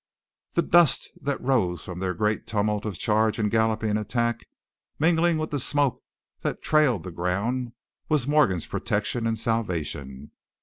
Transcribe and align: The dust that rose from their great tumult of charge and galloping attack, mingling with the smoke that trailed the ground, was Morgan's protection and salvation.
The 0.53 0.63
dust 0.63 1.11
that 1.21 1.39
rose 1.41 1.85
from 1.85 1.99
their 1.99 2.15
great 2.15 2.47
tumult 2.47 2.85
of 2.85 2.97
charge 2.97 3.37
and 3.37 3.51
galloping 3.51 3.97
attack, 3.97 4.47
mingling 4.97 5.37
with 5.37 5.51
the 5.51 5.59
smoke 5.59 6.01
that 6.41 6.63
trailed 6.63 7.03
the 7.03 7.11
ground, 7.11 7.73
was 8.09 8.27
Morgan's 8.27 8.65
protection 8.65 9.27
and 9.27 9.37
salvation. 9.37 10.31